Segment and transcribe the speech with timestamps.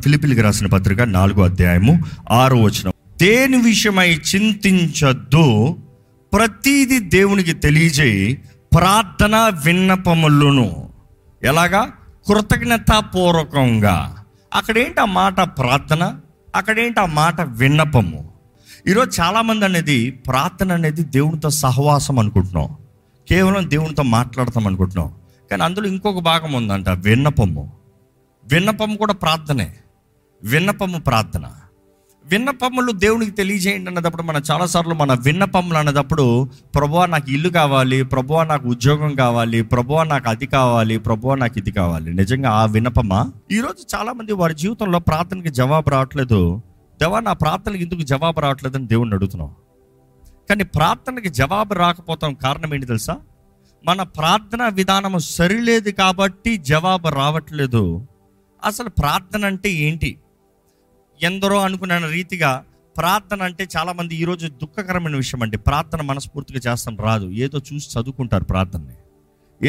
[0.00, 2.92] ఫిలిపిలికి రాసిన పత్రిక నాలుగో అధ్యాయము ఆరో వచనం.
[3.20, 5.76] దేని విషయమై చింతించద్దు?
[6.32, 8.34] ప్రతీది దేవునికి తెలియజేయి
[8.76, 10.88] ప్రార్థన విన్నపములను.
[11.42, 11.92] ఎలాగా?
[12.28, 14.24] కృతజ్ఞతాపూర్వకంగా.
[14.54, 16.16] అక్కడేంటి ఆ మాట ప్రార్థన?
[16.54, 18.30] అక్కడేంటి ఆ మాట విన్నపము?
[18.88, 22.68] ఈరోజు చాలామంది అనేది ప్రార్థన అనేది దేవునితో సహవాసం అనుకుంటున్నాం.
[23.28, 25.14] కేవలం దేవునితో మాట్లాడతాం అనుకుంటున్నాం.
[25.50, 27.72] కానీ అందులో ఇంకొక భాగం ఉందంట విన్నపము.
[28.44, 29.74] విన్నపము కూడా ప్రార్థనే.
[30.44, 31.46] విన్నపము ప్రార్థన.
[32.24, 38.68] విన్నపములు దేవునికి తెలియజేయండి అన్నదప్పుడు మనం చాలాసార్లు మన విన్నపములు అన్నదప్పుడు ప్రభువా నాకు ఇల్లు కావాలి ప్రభువా నాకు
[38.68, 42.14] ఉద్యోగం కావాలి ప్రభువా నాకు అది కావాలి ప్రభువా నాకు ఇది కావాలి.
[42.14, 43.32] నిజంగా ఆ విన్నపమా?
[43.52, 46.62] ఈరోజు చాలామంది వారి జీవితంలో ప్రార్థనకి జవాబు రావట్లేదు.
[47.00, 49.54] దేవా నా ప్రార్థనకి ఎందుకు జవాబు రావట్లేదని దేవుణ్ణి అడుగుతున్నాం
[50.48, 53.16] కానీ ప్రార్థనకి జవాబు రాకపోతాం కారణం ఏంటి తెలుసా?
[53.86, 58.06] మన ప్రార్థన విధానం సరిలేదు కాబట్టి జవాబు రావట్లేదు.
[58.64, 60.18] అసలు ప్రార్థన అంటే ఏంటి?
[61.22, 62.64] ఎందరో అనుకున్న రీతిగా
[62.96, 67.30] ప్రార్థన అంటే చాలామంది ఈరోజు దుఃఖకరమైన విషయం అండి ప్రార్థన మనస్ఫూర్తిగా చేస్తాం రాదు.
[67.30, 68.94] ఏదో చూసి చదువుకుంటారు ప్రార్థనని.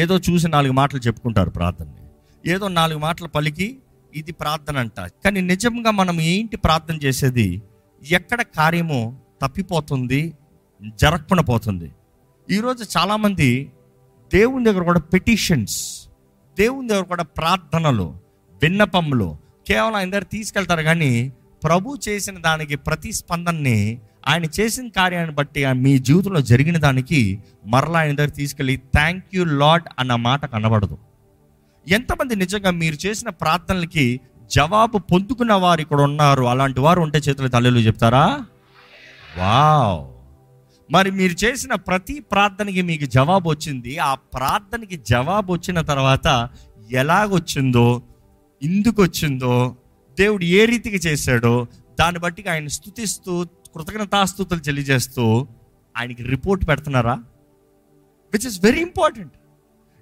[0.00, 2.06] ఏదో చూసి నాలుగు మాటలు చెప్పుకుంటారు ప్రార్థనని.
[2.52, 3.78] ఏదో నాలుగు మాటలు పలికి
[4.14, 5.00] ఇది ప్రార్థన అంట.
[5.00, 7.62] కానీ నిజంగా మనం ఏంటి ప్రార్థన చేసేది?
[8.10, 10.32] ఎక్కడ కార్యమో తప్పిపోతుంది?
[10.82, 11.92] జరగకుండా పోతుంది.
[12.50, 13.72] ఈరోజు చాలామంది
[14.32, 16.08] దేవుని దగ్గర కూడా పెటిషన్స్
[16.58, 18.16] దేవుని దగ్గర కూడా ప్రార్థనలు
[18.62, 19.36] విన్నపములు
[19.68, 21.32] కేవలం ఆయన దగ్గర తీసుకెళ్తారు కానీ
[21.64, 28.14] ప్రభు చేసిన దానికి ప్రతిస్పందనని ఆయన చేసిన కార్యాన్ని బట్టి ఆ మీ జీవితంలో జరిగిన దానికి మరలా ఆయన
[28.14, 30.98] దగ్గర తీసుకెళ్ళి థ్యాంక్ యూ లాడ్ అన్న మాట కనబడదు.
[31.88, 36.42] ఎంతమంది నిజంగా మీరు చేసిన ప్రార్థనలకి జవాబు పొందుకున్న వారు ఇక్కడ ఉన్నారు?
[36.42, 38.40] అలాంటి వారు ఉంటే చేతులు తల్లిలు చెప్తారా?
[39.38, 40.00] వావ్!
[40.90, 43.98] మరి మీరు చేసిన ప్రతి ప్రార్థనకి మీకు జవాబు వచ్చింది.
[43.98, 46.48] ఆ ప్రార్థనకి జవాబు వచ్చిన తర్వాత
[46.90, 48.02] ఎలాగొచ్చిందో
[48.62, 49.76] ఎందుకు వచ్చిందో
[50.18, 51.66] దేవుడు ఏ రీతికి చేశాడో
[52.00, 55.48] దాన్ని బట్టి ఆయన స్థుతిస్తూ కృతజ్ఞతాస్థుతులు తెలియజేస్తూ
[55.96, 57.14] ఆయనకి రిపోర్ట్ పెడుతున్నారా?
[58.34, 59.32] విచ్ ఇస్ వెరీ ఇంపార్టెంట్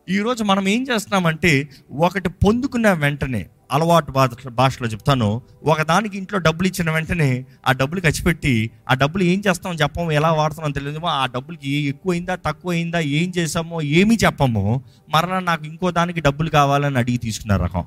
[0.09, 6.91] ఈరోజు మనం ఏం చేస్తున్నామంటే ఒకటి పొందుకున్న వెంటనే అలవాటు భాష భాషలో చెప్తాను ఒకదానికి ఇంట్లో డబ్బులు ఇచ్చిన
[6.91, 12.35] వెంటనే ఆ డబ్బులు ఖర్చుపెట్టి ఆ డబ్బులు ఏం చేస్తామో చెప్పము ఎలా వాడుతున్నాం తెలియదు ఆ డబ్బులకి ఎక్కువైందా
[12.35, 17.85] తక్కువైందా ఏం చేసామో ఏమీ చెప్పము మరలా నాకు ఇంకో దానికి డబ్బులు కావాలని అడిగి తీసుకున్న రకం.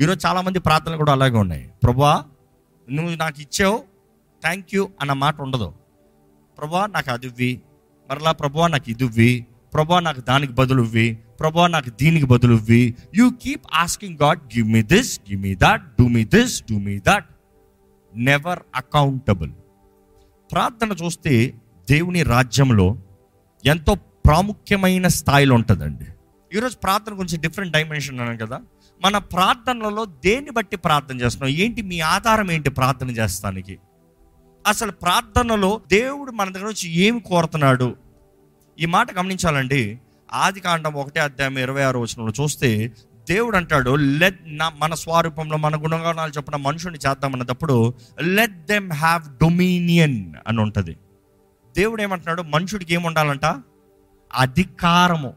[0.00, 1.70] ఈరోజు చాలామంది ప్రార్థనలు కూడా అలాగే ఉన్నాయి.
[1.82, 2.24] ప్రభా
[2.90, 3.78] నువ్వు నాకు ఇచ్చావు.
[4.42, 5.72] థ్యాంక్ యూ అన్న మాట ఉండదు.
[6.58, 7.60] ప్రభా నాకు అది ఇవ్వి.
[8.10, 9.46] మరలా ప్రభా నాకు ఇది ఇవ్వి.
[9.74, 11.18] ప్రభా నాకు దానికి బదులు ఇవ్వి.
[11.40, 12.96] ప్రభా నాకు దీనికి బదులు ఇవ్వి.
[13.14, 16.98] You keep asking God give me this give me that do me this do me
[16.98, 17.24] that
[18.14, 19.50] never accountable
[20.52, 21.54] ప్రార్థన చూస్తే
[21.90, 22.96] దేవుని రాజ్యంలో
[23.64, 26.04] ఎంతో ప్రాముఖ్యమైన స్థాయిలో ఉంటుందండి.
[26.56, 28.60] ఈరోజు ప్రార్థన గురించి డిఫరెంట్ డైమెన్షన్ అన్నాను కదా.
[29.04, 33.78] మన ప్రార్థనలలో దేన్ని బట్టి ప్రార్థన చేస్తున్నాం ఏంటి మీ ఆధారం ఏంటి ప్రార్థన చేస్తానికి?
[34.66, 37.96] అసలు ప్రార్థనలో దేవుడు మన దగ్గర నుంచి ఏమి కోరుతున్నాడు?
[38.80, 39.98] ఈ మాట గమనించాలండి.
[40.32, 42.92] ఆది కాండం ఒకటే అధ్యాయం ఇరవై ఆరు వచనంలో చూస్తే
[43.28, 50.34] దేవుడు అంటాడు లెట్ నా మన స్వరూపంలో మన గుణగణాలు చెప్పిన మనుషుని చేద్దామన్నప్పుడు లెట్ దెమ్ హ్యావ్ డొమినియన్
[50.48, 50.96] అని ఉంటుంది.
[51.76, 52.42] దేవుడు ఏమంటున్నాడు?
[52.42, 53.44] మనుషుడికి ఏముండాలంట
[54.34, 55.34] అధికారము.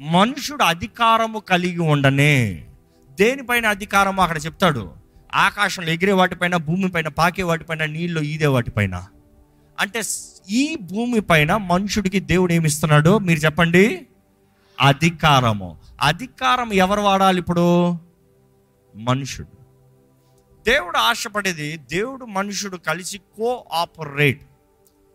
[0.00, 2.68] మనుషుడు అధికారము కలిగి ఉండనే
[3.18, 4.92] దేనిపైన అధికారము అక్కడ చెప్తాడు.
[5.34, 9.06] ఆకాశంలో ఎగిరే వాటిపైన భూమిపైన పాకే వాటిపైన నీళ్ళు ఈదే వాటిపైన.
[9.80, 10.02] అంటే
[10.50, 14.06] ఈ భూమి పైన మనుషుడికి దేవుడు ఏమిస్తున్నాడు మీరు చెప్పండి.
[14.80, 15.78] అధికారము.
[16.00, 17.98] అధికారం ఎవరు వాడాలి ఇప్పుడు?
[18.96, 19.62] మనుషుడు.
[20.66, 24.42] దేవుడు ఆశపడేది దేవుడు మనుషుడు కలిసి కో ఆపరేట్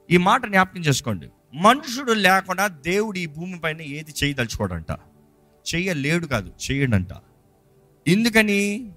[0.10, 1.30] ఈ మాట జ్ఞాపకం చేసుకోండి.
[1.54, 4.92] మనుషుడు లేకుండా దేవుడు ఈ భూమి పైన ఏది చేయదలుచుకోడంట.
[5.76, 7.10] చెయ్యలేడు కాదు చేయడంట.
[8.08, 8.92] ఎందుకని?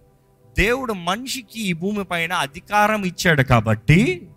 [0.58, 4.28] దేవుడు మనిషికి ఈ భూమి పైన అధికారం ఇచ్చాడు కాబట్టి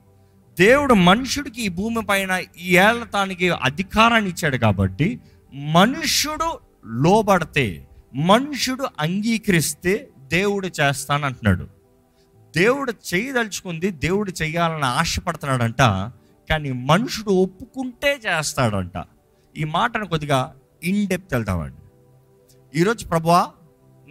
[0.60, 5.20] దేవుడు మనుషుడికి ఈ భూమి పైన ఈ ఏళ్ళతానికి అధికారాన్ని ఇచ్చాడు కాబట్టి
[5.54, 11.68] మనుషుడు లోబడితే మనుషుడు అంగీకరిస్తే దేవుడు చేస్తానంటున్నాడు.
[12.56, 15.82] దేవుడు చేయదలుచుకుంది దేవుడు చేయాలని ఆశపడుతున్నాడంట
[16.50, 19.04] కానీ మనుషుడు ఒప్పుకుంటే చేస్తాడంట.
[19.58, 21.82] ఈ మాటను కొద్దిగా ఇన్ డెప్త్ వెళ్తామండి
[22.80, 23.52] ఈరోజు ప్రభువా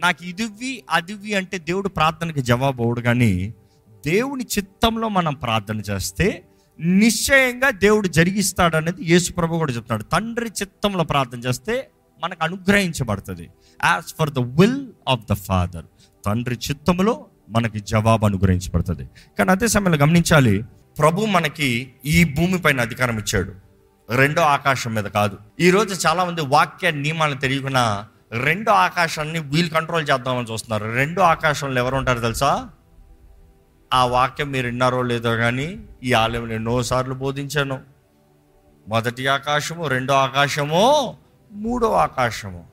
[0.03, 3.31] నాకు ఇదివ్వి అదివ్వి అంటే దేవుడు ప్రార్థనకి జవాబు అవడు కానీ
[4.05, 6.27] దేవుని చిత్తంలో మనం ప్రార్థన చేస్తే
[7.01, 10.03] నిశ్చయంగా దేవుడు జరిగిస్తాడనేది యేసు ప్రభు కూడా చెప్తున్నాడు.
[10.03, 11.89] తండ్రి చిత్తంలో ప్రార్థన చేస్తే
[12.23, 13.49] మనకు అనుగ్రహించబడుతుంది.
[13.85, 15.85] As for the will of the Father
[16.25, 19.05] తండ్రి చిత్తంలో మనకి జవాబు అనుగ్రహించబడుతుంది.
[19.37, 20.55] కానీ అదే సమయంలో గమనించాలి
[20.99, 21.69] ప్రభు మనకి
[22.05, 23.53] ఈ భూమి పైన అధికారం ఇచ్చాడు.
[24.09, 25.37] రెండో ఆకాశం మీద కాదు.
[25.59, 27.83] ఈరోజు చాలామంది వాక్య నియమాలను తెలియకుండా
[28.33, 30.95] రెండు ఆకాశాన్ని వీల్ కంట్రోల్ చేద్దామని చూస్తున్నారు.
[30.95, 32.69] రెండు ఆకాశంలో ఎవరు ఉంటారు తెలుసా?
[33.93, 37.79] ఆ వాక్యం మీరు విన్నారో లేదో కానీ ఈ ఆలయం ఎన్నోసార్లు బోధించాను.
[38.87, 41.17] మొదటి ఆకాశము రెండో ఆకాశము
[41.51, 42.65] మూడో ఆకాశము.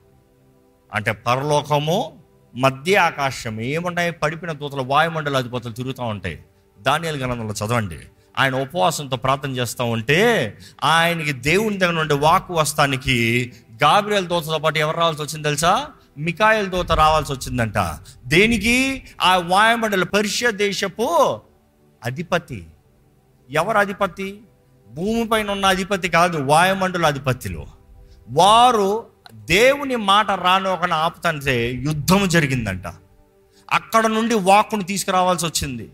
[0.93, 2.17] అంటే పరలోకము
[2.55, 4.11] మధ్య ఆకాశం ఏమున్నాయి?
[4.11, 6.43] పడిపిన దూతలు వాయుమండల అధిపతులు తిరుగుతూ ఉంటాయి.
[6.81, 7.99] ధాన్యాలు గ్రంథంలో చదవండి.
[8.37, 13.51] ఆయన ఉపవాసంతో ప్రార్థన చేస్తూ ఉంటే ఆయనకి దేవుని దగ్గర నుండి వాకు వస్తానికి
[13.83, 15.87] గాబ్రియల్ దోతతో పాటు ఎవరు రావాల్సి వచ్చింది తెలుసా?
[16.17, 17.77] మికాయల్ దోత రావాల్సి వచ్చిందంట.
[18.25, 19.03] దేనికి?
[19.21, 21.39] ఆ వాయుమండల పర్షియా దేశపు
[22.03, 22.65] అధిపతి.
[23.51, 24.41] ఎవరు అధిపతి?
[24.93, 27.67] భూమిపైన ఉన్న అధిపతి కాదు వాయుమండల అధిపతిలో.
[28.29, 32.83] వారు దేవుని మాట రానోకన ఆపుతంటే యుద్ధం జరిగిందంట.
[33.71, 35.89] అక్కడ నుండి వాక్కును తీసుకురావాల్సి వచ్చింది.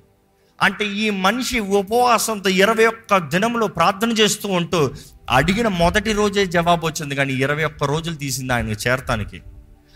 [0.62, 4.92] అంటే ఈ మనిషి ఉపవాసంతో ఇరవై ఒక్క దినంలో ప్రార్థన చేస్తూ ఉంటూ
[5.30, 9.42] అడిగిన మొదటి రోజే జవాబు వచ్చింది కానీ ఇరవై ఒక్క రోజులు తీసింది ఆయన చేరటానికి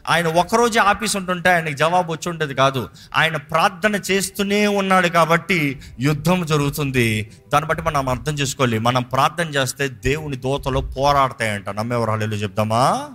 [0.10, 2.89] ఆయన ఒకరోజే ఆఫీస్ ఉంటుంటే ఆయనకి జవాబు వచ్చి ఉండేది కాదు.
[3.16, 7.31] ఆయన ప్రార్థన చేస్తూనే ఉన్నాడు కాబట్టి యుద్ధం జరుగుతుంది.
[7.54, 8.80] దాన్ని బట్టి మనం అర్థం చేసుకోవాలి.
[8.80, 11.69] మనం ప్రార్థన చేస్తే దేవుని దోతలు పోరాడతాయంట.
[11.69, 13.10] నమ్మేవరాలు చెప్దామా?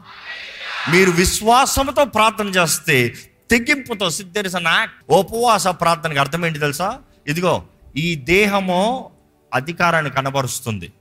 [0.90, 3.14] మీరు విశ్వాసంతో ప్రార్థన చేస్తే
[3.50, 6.98] తెగింపుతో సిద్ధరిసిన ఉపవాస ప్రార్థనకి అర్థం ఏంటి తెలుసా?
[7.26, 7.62] ఇదిగో
[7.96, 9.10] ఈ దేహము
[9.54, 10.92] అధికారాన్ని కనబరుస్తుంది.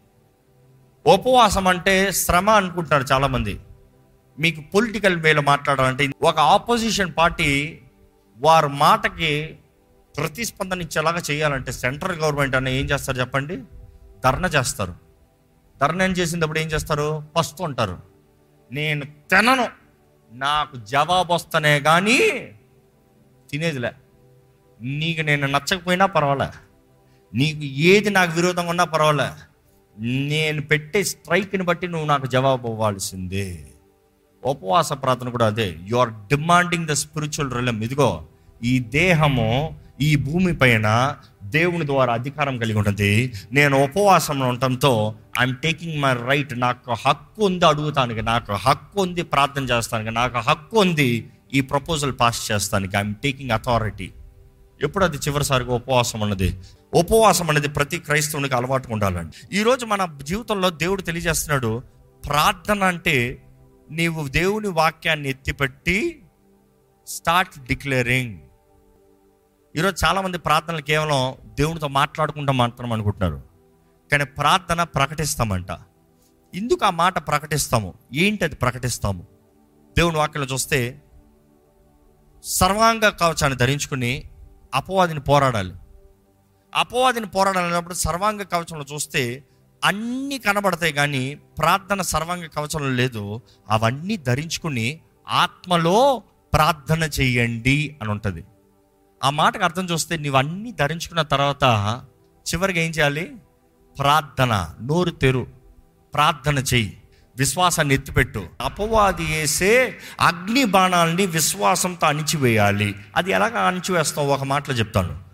[1.08, 3.60] ఉపవాసం అంటే శ్రమ అనుకుంటారు చాలామంది.
[4.40, 7.80] మీకు పొలిటికల్ వేలో మాట్లాడాలంటే ఒక ఆపోజిషన్ పార్టీ
[8.38, 9.58] వారి మాటకి
[10.18, 13.64] ప్రతిస్పందన ఇచ్చేలాగా చేయాలంటే సెంట్రల్ గవర్నమెంట్ అన్న ఏం చేస్తారు చెప్పండి?
[14.24, 14.96] ధర్నా చేస్తారు.
[15.82, 17.24] ధర్నా ఏం చేసినప్పుడు ఏం చేస్తారు?
[17.36, 17.98] పస్తు ఉంటారు
[18.72, 19.68] నేను తినను.
[20.32, 22.18] నాకు జవాబు వస్తనే కానీ
[23.52, 23.92] తినేదిలే.
[24.82, 26.48] నీకు నేను నచ్చకపోయినా పర్వాలే.
[27.34, 29.30] నీకు ఏది నాకు విరోధంగా ఉన్నా పర్వాలే.
[30.00, 33.68] నేను పెట్టే స్ట్రైక్ని బట్టి నువ్వు నాకు జవాబు ఇవ్వాల్సిందే.
[34.44, 35.76] ఉపవాస ప్రార్థన కూడా అదే.
[35.88, 38.24] You are demanding the spiritual realm ఇదిగో
[38.64, 43.34] ఈ దేహము ఈ భూమి పైన దేవుని ద్వారా అధికారం కలిగి ఉంటుంది.
[43.52, 48.22] నేను ఉపవాసంలో ఉండటంతో ఐఎమ్ టేకింగ్ మై రైట్ నాకు హక్కు ఉంది అడుగుతానికి.
[48.22, 50.12] నాకు హక్కు ఉంది ప్రార్థన చేస్తానికి.
[50.12, 52.98] నాకు హక్కు ఉంది ఈ ప్రపోజల్ పాస్ చేస్తానికి.
[52.98, 54.12] ఐఎమ్ టేకింగ్ అథారిటీ
[54.84, 56.58] ఎప్పుడు అది చివరిసారిగా ఉపవాసం ఉన్నది?
[56.96, 59.58] ఉపవాసం అనేది ప్రతి క్రైస్తవునికి అలవాటు ఉండాలండి.
[59.58, 61.84] ఈరోజు మన జీవితంలో దేవుడు తెలియజేస్తున్నాడు
[62.26, 63.46] ప్రార్థన అంటే
[63.92, 66.24] నీవు దేవుని వాక్యాన్ని ఎత్తిపెట్టి
[67.08, 68.40] స్టార్ట్ డిక్లేరింగ్.
[69.76, 73.42] ఈరోజు చాలామంది ప్రార్థనలు కేవలం దేవునితో మాట్లాడుకుంటా మాత్రం అనుకుంటున్నారు.
[74.12, 75.68] కానీ ప్రార్థన ప్రకటిస్తామంట.
[76.56, 77.94] ఎందుకు ఆ మాట ప్రకటిస్తాము?
[78.14, 79.28] ఏంటి అది ప్రకటిస్తాము?
[79.98, 81.02] దేవుని వాక్యంలో చూస్తే
[82.44, 84.30] సర్వాంగ కవచాన్ని ధరించుకుని
[84.74, 85.74] అపవాదిని పోరాడాలి.
[86.76, 89.44] అపవాదిని పోరాడాలన్నప్పుడు సర్వాంగ కవచంలో చూస్తే
[89.84, 93.42] అన్నీ కనబడతాయి కానీ ప్రార్థన సర్వాంగ కవచంలో లేదు.
[93.70, 95.00] అవన్నీ ధరించుకుని
[95.30, 96.24] ఆత్మలో
[96.54, 98.44] ప్రార్థన చేయండి అని ఉంటుంది.
[99.24, 102.04] ఆ మాటకు అర్థం చూస్తే నీవన్నీ ధరించుకున్న తర్వాత
[102.54, 103.36] చివరికి ఏం చేయాలి?
[104.00, 105.48] ప్రార్థన నోరు తెరు
[106.14, 106.98] ప్రార్థన చెయ్యి
[107.38, 108.48] విశ్వాసాన్ని ఎత్తిపెట్టు.
[108.62, 112.96] అపవాది వేసే అగ్ని బాణాలని విశ్వాసంతో అణిచివేయాలి.
[113.16, 114.28] అది ఎలాగ అణిచివేస్తావు?
[114.28, 115.25] ఒక మాటలో చెప్తాను.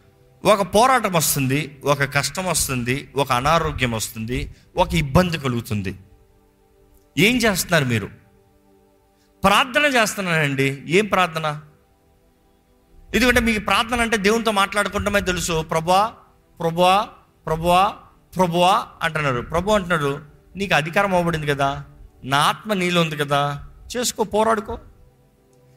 [0.45, 5.95] ఒక పోరాటం వస్తుంది ఒక కష్టం వస్తుంది ఒక అనారోగ్యం వస్తుంది ఒక ఇబ్బంది కలుగుతుంది.
[7.17, 8.09] ఏం చేస్తున్నారు మీరు?
[9.43, 11.61] ప్రార్థన చేస్తున్నానండి ఏం ప్రార్థన?
[13.15, 15.61] ఎందుకంటే మీకు ప్రార్థన అంటే దేవునితో మాట్లాడుకుంటామే తెలుసు.
[15.61, 16.13] ప్రభువా
[16.59, 17.07] ప్రభువా
[17.45, 17.95] ప్రభువా
[18.35, 19.42] ప్రభువా అంటున్నారు.
[19.42, 20.19] ప్రభు అంటున్నాడు
[20.56, 21.83] నీకు అధికారం అవ్వబడింది కదా.
[22.23, 23.66] నా ఆత్మ నీలో ఉంది కదా.
[23.97, 24.80] చేసుకో పోరాడుకో.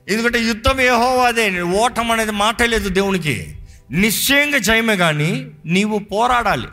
[0.08, 3.63] ఎందుకంటే యుద్ధం ఏహో అదే ఓటం అనేది మాట లేదు దేవునికి.
[3.90, 6.68] నిశ్చయంగా జయమే కానీ నీవు పోరాడాలి.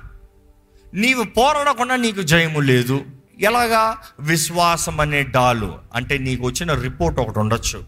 [0.94, 3.01] నీవు పోరాడకుండా నీకు జయము లేదు.
[3.41, 3.98] ఎలాగా?
[4.20, 5.77] విశ్వాసం అనే డాలు.
[5.96, 7.84] అంటే నీకు వచ్చిన రిపోర్ట్ ఒకటి ఉండొచ్చు.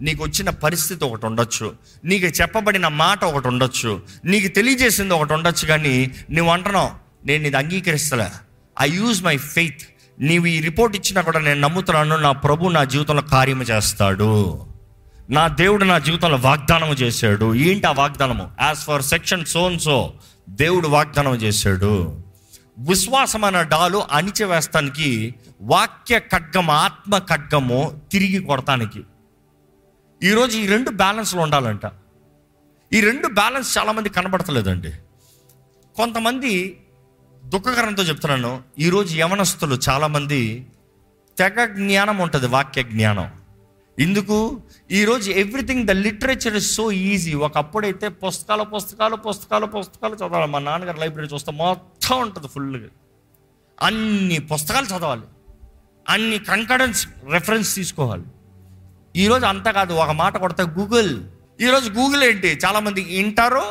[0.00, 1.74] నీకు వచ్చిన పరిస్థితి ఒకటి ఉండొచ్చు.
[2.04, 4.02] నీకు చెప్పబడిన మాట ఒకటి ఉండొచ్చు.
[4.24, 6.90] నీకు తెలియజేసింది ఒకటి ఉండొచ్చు కానీ నువ్వు అంటున్నావు
[7.26, 8.26] నేను ఇది అంగీకరిస్తలే.
[8.80, 9.82] ఐ యూజ్ మై ఫెయిత్
[10.20, 14.60] నీవు ఈ రిపోర్ట్ ఇచ్చినా కూడా నేను నమ్ముతున్నాను నా ప్రభు నా జీవితంలో కార్యము చేస్తాడు.
[15.32, 17.54] నా దేవుడు నా జీవితంలో వాగ్దానం చేశాడు.
[17.54, 18.50] ఏంటి ఆ వాగ్దానము?
[18.60, 20.14] యాజ్ ఫర్ సెక్షన్ సోన్ సో
[20.48, 22.20] దేవుడు వాగ్దానం చేశాడు.
[22.78, 29.04] విశ్వాసం అన్న డాలు అణిచివేస్తానికి వాక్య ఖడ్గం ఆత్మ ఖడ్గము తిరిగి కొడతానికి.
[30.22, 31.82] ఈరోజు ఈ రెండు బ్యాలెన్స్లు ఉండాలంట.
[32.92, 34.92] ఈ రెండు బ్యాలెన్స్ చాలామంది కనబడతలేదండి.
[35.96, 36.80] కొంతమంది
[37.44, 38.62] దుఃఖకరంతో చెప్తున్నాను.
[38.78, 40.66] ఈరోజు యవనస్తులు చాలామంది
[41.38, 43.30] తెగ జ్ఞానం ఉంటుంది వాక్య జ్ఞానం.
[43.98, 44.60] ఎందుకు?
[44.92, 50.50] ఈరోజు everything the literature is so easy ఒకప్పుడైతే పుస్తకాలు పుస్తకాలు పుస్తకాలు పుస్తకాలు చదవాలి.
[50.52, 52.88] మా నాన్నగారు లైబ్రరీ చూస్తే మొత్తం ఉంటుంది ఫుల్గా
[53.82, 55.22] అన్ని పుస్తకాలు చదవాలి.
[56.08, 58.22] అన్ని కంకడెన్స్ రెఫరెన్స్ తీసుకోవాలి.
[59.16, 59.92] ఈరోజు అంతా కాదు.
[59.92, 61.24] ఒక మాట కొడితే గూగుల్
[61.60, 62.58] ఈరోజు గూగుల్ ఏంటి?
[62.66, 63.62] చాలామంది వింటారు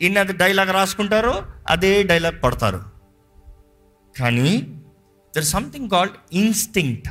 [0.00, 2.82] ఇన్నది డైలాగ్ రాసుకుంటారు అదే డైలాగ్ కొడతారు.
[4.20, 4.80] కానీ
[5.36, 7.08] there something called instinct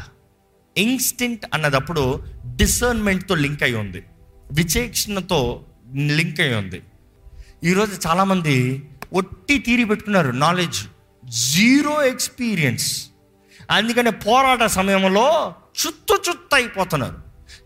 [0.77, 4.05] instinct అన్నదప్పుడు డిసర్న్మెంట్తో లింక్ అయి ఉంది.
[4.51, 5.63] విచేక్షణతో
[5.95, 6.83] లింక్ అయి ఉంది.
[7.63, 8.55] ఈరోజు చాలామంది
[9.13, 10.81] ఒట్టి తీరి పెట్టుకున్నారు నాలెడ్జ్
[11.53, 13.07] జీరో ఎక్స్పీరియన్స్
[13.71, 17.17] అందుకనే పోరాట సమయంలో చుత్తు చుత్తు అయిపోతున్నారు.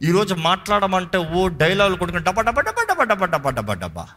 [0.02, 4.08] ఈరోజు మాట్లాడమంటే ఓ డైలాగులు కొడుకుని డబ్బా డబ్బా డబ్బా డబ్బా డబ్బా డబ్బా డబ్బా డబ్బా.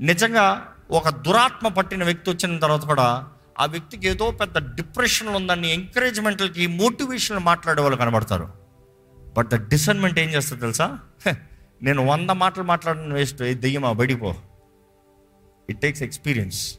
[0.00, 3.28] నిజంగా ఒక దురాత్మ పట్టిన వ్యక్తి వచ్చిన తర్వాత కూడా
[3.60, 8.48] ఆ వ్యక్తికి ఏదో పెద్ద డిప్రెషన్లో ఉందని ఎంకరేజ్మెంట్లకి మోటివేషన్ మాట్లాడే వాళ్ళు కనబడతారు.
[9.36, 10.98] బట్ ద డిసన్మెంట్ ఏం చేస్తుంది తెలుసా?
[11.82, 13.38] నేను వంద మాటలు మాట్లాడిన వేస్ట్.
[13.38, 14.34] దెయ్యమా బడిపో
[15.70, 16.78] it takes experience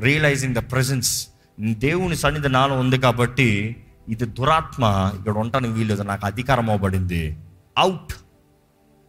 [0.00, 1.28] realising the presence
[1.60, 3.76] దేవుని సన్నిధి నాలో ఉంది కాబట్టి
[4.08, 5.12] ఇది దురాత్మ.
[5.18, 7.36] ఇక్కడ ఉండటానికి వీలేదు నాకు అధికారం అవ్వబడింది.
[7.78, 8.12] అవుట్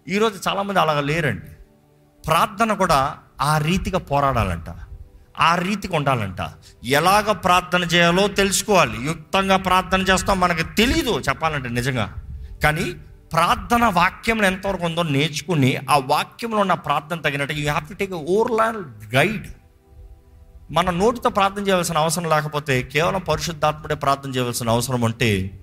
[0.07, 1.51] ఈరోజు చాలామంది అలాగ లేరండి.
[2.27, 4.69] ప్రార్థన కూడా ఆ రీతిగా పోరాడాలంట.
[5.39, 6.37] ఆ రీతిగా ఉండాలంట.
[6.83, 9.05] ఎలాగ ప్రార్థన చేయాలో తెలుసుకోవాలి.
[9.05, 12.13] యుక్తంగా ప్రార్థన చేస్తాం మనకు తెలీదు చెప్పాలంటే నిజంగా.
[12.63, 12.95] కానీ
[13.33, 18.77] ప్రార్థన వాక్యం ఎంతవరకు ఉందో నేర్చుకుని ఆ వాక్యంలో ఉన్న ప్రార్థన తగినట్టు you have to take over
[19.15, 19.47] guide
[20.71, 25.59] మన నోటితో ప్రార్థన చేయవలసిన అవసరం లేకపోతే కేవలం పరిశుద్ధాత్ముడే ప్రార్థన చేయవలసిన అవసరం ఉంటే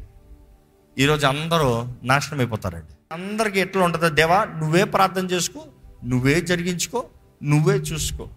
[0.99, 3.15] ఈరోజు అందరూ నాశనం అయిపోతారండి.
[3.15, 4.09] అందరికీ ఎట్లా ఉంటుందో?
[4.09, 5.65] దేవా నువ్వే ప్రార్థన చేసుకో
[6.05, 7.05] నువ్వే జరిగించుకో
[7.43, 8.29] నువ్వే చూసుకో.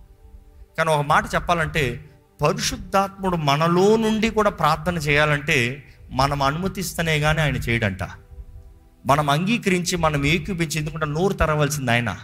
[0.78, 2.10] కానీ ఒక మాట చెప్పాలంటే
[2.42, 8.04] పరిశుద్ధాత్ముడు మనలో నుండి కూడా ప్రార్థన చేయాలంటే మనం అనుమతిస్తేనే కానీ ఆయన చేయడంట.
[9.06, 12.18] మనం అంగీకరించి మనం ఏకీపించి ఎందుకంటే నోరు తెరవలసింది ఆయన.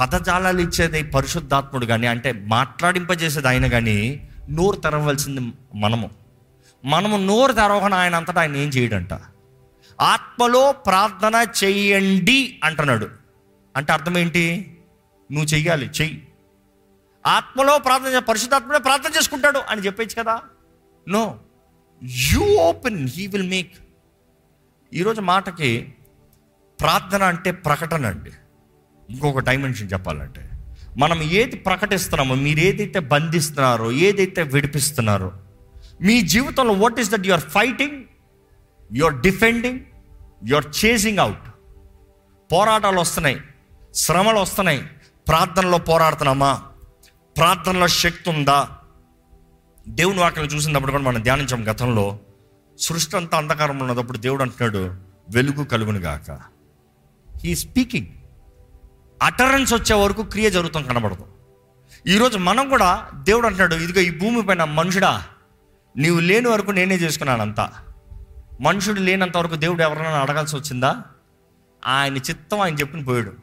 [0.00, 6.10] పదజాలాలు ఇచ్చేది పరిశుద్ధాత్ముడు కానీ అంటే మాట్లాడింపజేసేది ఆయన కానీ నోరు తెరవలసింది మనము.
[6.84, 9.12] మనము నోరు తెరవకుండా ఆయన అంతటా ఆయన ఏం చేయడంట?
[10.00, 13.08] ఆత్మలో ప్రార్థన చెయ్యండి అంటున్నాడు.
[13.76, 14.76] అంటే అర్థం ఏంటి?
[15.32, 16.28] నువ్వు చెయ్యాలి చెయ్యి.
[17.26, 20.40] ఆత్మలో ప్రార్థన పరిశుద్ధాత్మలో ప్రార్థన చేసుకుంటాడు అని చెప్పేచ్చు కదా?
[21.08, 21.40] No
[22.02, 23.72] you open he will make
[24.94, 25.94] ఈరోజు మాటకి
[26.80, 28.30] ప్రార్థన అంటే ప్రకటన అండి.
[29.10, 30.50] ఇంకొక డైమెన్షన్ చెప్పాలంటే.
[30.98, 35.32] మనం ఏది ప్రకటిస్తున్నామో మీరు ఏదైతే బంధిస్తున్నారో ఏదైతే విడిపిస్తున్నారో
[36.02, 38.04] మీ జీవితంలో what is that you're fighting
[38.92, 39.80] you're defending
[40.48, 41.42] you're chasing out
[42.52, 43.40] పోరాటాలు వస్తున్నాయి
[43.94, 44.90] శ్రమలు వస్తున్నాయి
[45.28, 46.62] ప్రార్థనలో పోరాడుతున్నామా?
[47.36, 48.68] ప్రార్థనలో శక్తి ఉందా?
[49.88, 52.18] దేవుని వాక్యం చూసినప్పుడు కూడా మనం ధ్యానించాం గతంలో
[52.78, 54.96] సృష్టి అంతా అంధకారం ఉన్నప్పుడు దేవుడు అంటున్నాడు
[55.30, 56.40] వెలుగు కలుగును గాక.
[57.36, 58.06] హీ స్పీకింగ్
[59.22, 61.26] అటరెన్స్ వచ్చే వరకు క్రియ జరుగుతాం కనబడదు
[62.06, 65.24] ఈరోజు మనం కూడా దేవుడు అంటున్నాడు ఇదిగో ఈ భూమి పైన మనుషుడా
[65.96, 67.70] నీవు లేని వరకు నేనే చేసుకున్నాను అంతా.
[68.60, 71.02] మనుషుడు లేనంత వరకు దేవుడు ఎవరైనా అడగాల్సి వచ్చిందా?
[71.86, 73.41] ఆయన చిత్తం ఆయన చెప్పిన పోయాడు.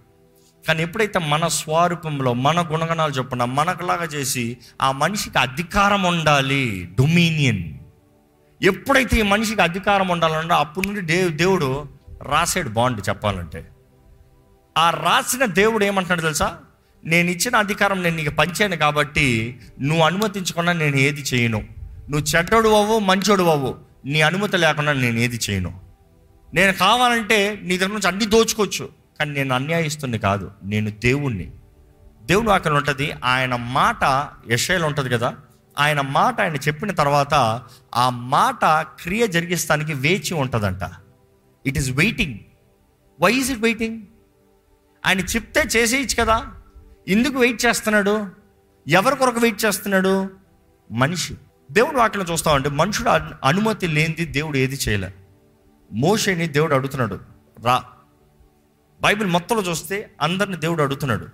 [0.67, 7.73] కానీ ఎప్పుడైతే మన స్వరూపంలో మన గుణగణాలు చొప్పున మనకులాగా చేసి ఆ మనిషికి అధికారం ఉండాలి డొమినియన్
[8.61, 11.87] ఎప్పుడైతే ఈ మనిషికి అధికారం ఉండాలంటే అప్పటి నుండి దే దేవుడు
[12.23, 13.69] రాసాడు బాండ్ చెప్పాలంటే.
[14.77, 16.57] ఆ రాసిన దేవుడు ఏమంటున్నాడు తెలుసా?
[17.05, 21.57] నేను ఇచ్చిన అధికారం నేను నీకు పంచాను కాబట్టి నువ్వు అనుమతించకుండా నేను ఏది చేయను.
[22.09, 23.75] నువ్వు చెడ్డోడు అవ్వు మంచోడు అవ్వు
[24.05, 25.79] నీ అనుమతి లేకుండా నేను ఏది చేయను.
[26.53, 28.98] నేను కావాలంటే నీ దగ్గర నుంచి అన్ని దోచుకోవచ్చు.
[29.19, 31.51] కానీ నేను అన్యాయిస్తుని కాదు నేను దేవుణ్ణి.
[32.23, 35.37] దేవుడు అక్కడ ఉంటుంది ఆయన మాట యశైలు ఉంటుంది కదా
[35.79, 37.61] ఆయన మాట ఆయన చెప్పిన తర్వాత
[37.95, 40.79] ఆ మాట క్రియ జరిగిస్తానికి వేచి ఉంటుందంట.
[41.65, 42.39] It is waiting
[43.21, 44.01] why is it waiting
[45.05, 46.51] ఆయన చెప్తే చేసేయచ్చు కదా.
[47.07, 48.27] ఎందుకు వెయిట్ చేస్తున్నాడు?
[48.87, 50.29] ఎవరి కొరకు వెయిట్ చేస్తున్నాడు?
[50.91, 51.35] మనిషి.
[51.71, 53.09] దేవుడు వాటిని చూస్తామంటే మనుషుడు
[53.45, 55.13] అనుమతి లేనిది దేవుడు ఏది చేయలే.
[55.93, 57.19] మోషేని దేవుడు అడుగుతున్నాడు
[57.63, 57.83] రా
[59.01, 61.27] బైబిల్ మొత్తంలో చూస్తే అందరిని దేవుడు అడుగుతున్నాడు.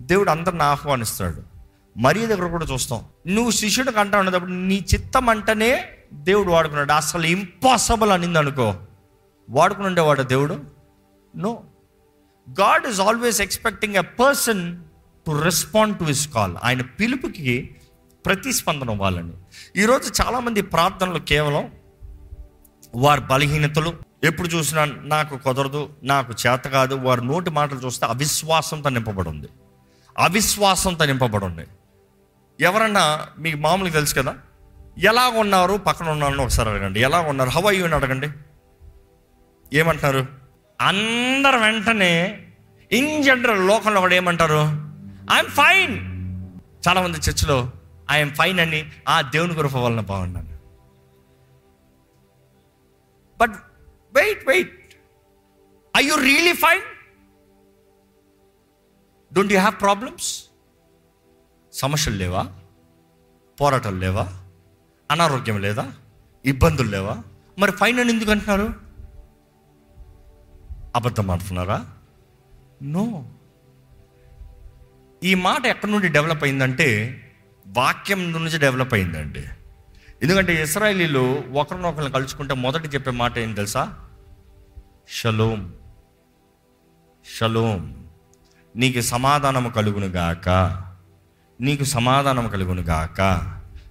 [0.00, 1.42] దేవుడు అందరిని ఆహ్వానిస్తాడు
[1.96, 3.04] మరీ దగ్గర కూడా చూస్తాం.
[3.26, 6.92] నువ్వు శిష్యుడికి అంటా ఉన్నప్పుడు నీ చిత్తం అంటేనే దేవుడు వాడుకున్నాడు.
[6.92, 8.74] అసలు ఇంపాసిబుల్ అనింది అనుకో.
[9.50, 10.60] వాడుకుని ఉండేవాడు దేవుడు?
[11.36, 11.64] No
[12.60, 14.82] God is always expecting a person
[15.26, 17.76] to respond to his call ఆయన పిలుపుకి
[18.26, 19.32] ప్రతిస్పందన ఇవ్వాలని.
[19.76, 21.70] ఈరోజు చాలామంది ప్రార్థనలు కేవలం
[22.94, 26.94] వారి బలహీనతలు ఎప్పుడు చూసినా నాకు కుదరదు నాకు చేత కాదు.
[26.94, 29.48] వారి నోటి మాటలు చూస్తే అవిశ్వాసంతో నింపబడి ఉంది
[30.18, 31.62] అవిశ్వాసంతో నింపబడి ఉంది
[32.60, 34.34] ఎవరన్నా మీకు మామూలుగా తెలుసు కదా?
[34.98, 35.74] ఎలా ఉన్నారు?
[35.74, 37.00] పక్కన ఉన్నారని ఒకసారి అడగండి.
[37.00, 37.50] ఎలా ఉన్నారు?
[37.50, 38.28] హవ్ అయ్యూ అని అడగండి.
[39.72, 40.26] ఏమంటున్నారు
[40.80, 42.42] అందరు వెంటనే
[42.92, 44.60] ఇన్ జనరల్ లోకంలో కూడా ఏమంటారు?
[45.32, 46.10] ఐఎమ్ ఫైన్
[46.88, 47.70] చాలామంది చర్చిలో
[48.10, 50.49] ఐఎమ్ ఫైన్ అని ఆ దేవుని కృప వలన బాగున్నాను.
[54.14, 54.94] Wait wait
[55.96, 56.82] I you really fine
[59.34, 60.44] don't you have problems
[61.72, 62.52] సమస్యలు లేవా?
[63.60, 64.42] పోరాటాలు లేవా?
[65.10, 65.92] అనారోగ్యం లేదా?
[66.44, 67.22] ఇబ్బందులు లేవా?
[67.58, 68.74] మరి ఫైన్ అని ఎందుకు అంటున్నారు?
[70.96, 71.90] అబద్ధం ఆడుతున్నారా?
[72.82, 73.24] నో.
[75.24, 76.88] ఈ మాట ఎక్కడి నుండి డెవలప్ అయిందంటే
[77.66, 79.46] వాక్యం నుంచి డెవలప్ అయిందండి.
[80.22, 83.94] ఎందుకంటే ఇస్రాయలీలు ఒకరినొకరిని కలుసుకుంటే మొదటి చెప్పే మాట ఏం తెలుసా?
[85.08, 85.74] షలోం.
[87.38, 88.06] షలోం.
[88.76, 90.48] నీకు సమాధానము కలుగును గాక.
[91.60, 93.20] నీకు సమాధానం కలుగును గాక.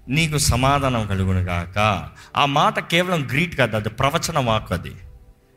[0.09, 2.09] నీకు సమాధానం కలుగును గాక.
[2.38, 4.95] ఆ మాట కేవలం గ్రీట్ కాదు అది ప్రవచన వాక్ అది.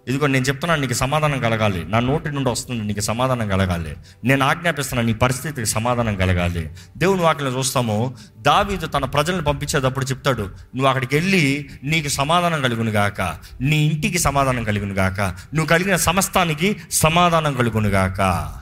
[0.09, 1.85] ఇదిగో నేను చెప్తున్నాను నీకు సమాధానం కలగాలి.
[1.85, 3.97] నా నోటి నుండి వస్తుంది నీకు సమాధానం కలగాలి.
[4.25, 6.71] నేను ఆజ్ఞాపిస్తున్నాను నీ పరిస్థితికి సమాధానం కలగాలి.
[6.97, 13.39] దేవుని వాటిని చూస్తాము దావీదు తన ప్రజలను పంపించేటప్పుడు చెప్తాడు నువ్వు అక్కడికి వెళ్ళి నీకు సమాధానం కలుగును గాక.
[13.61, 15.21] నీ ఇంటికి సమాధానం కలుగును గాక.
[15.21, 18.53] నువ్వు కలిగిన సమస్తానికి సమాధానం కలుగును గాక.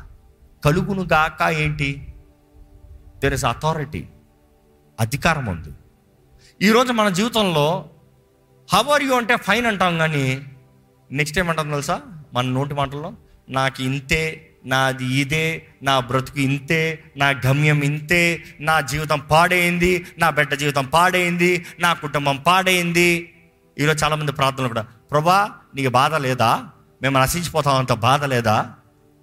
[0.65, 2.15] కలుగును గాక ఏంటి?
[3.19, 4.07] దెర్ ఇస్ అథారిటీ
[5.01, 5.69] అధికారం ఉంది.
[6.67, 7.85] ఈరోజు మన జీవితంలో
[8.75, 10.41] హవర్ యూ అంటే ఫైన్ అంటాం కానీ
[11.11, 12.01] నెక్స్ట్ ఏమంటాం తెలుసా?
[12.35, 13.13] మన నోటి మాటల్లో
[13.49, 20.55] నాకు ఇంతే నాది ఇదే నా బ్రతుకు ఇంతే నా గమ్యం ఇంతే నా జీవితం పాడైంది నా బిడ్డ
[20.55, 23.35] జీవితం పాడైంది నా కుటుంబం పాడైంది.
[23.79, 25.39] ఈరోజు చాలామంది ప్రార్థనలు కూడా ప్రభా
[25.75, 26.73] నీకు బాధ లేదా?
[27.03, 28.75] మేము నశించిపోతామంత బాధ లేదా?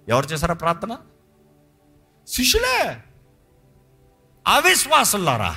[0.08, 0.98] ఎవరు చేశారా ప్రార్థన?
[2.28, 2.78] శిష్యులే!
[4.46, 5.56] అవిశ్వాసులారా!